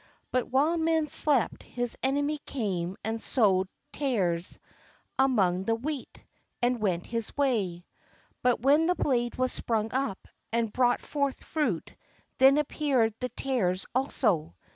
[0.31, 4.59] But while men slept, his enemy came and sowed THE KINGDOM OF HEAVEN tares
[5.19, 6.23] among the wheat,
[6.59, 7.85] and went his way.
[8.41, 11.93] But when the blade was sprung up, and brought forth fruit,
[12.39, 14.55] then appeared the tares also.